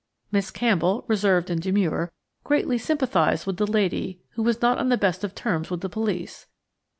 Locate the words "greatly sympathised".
2.43-3.45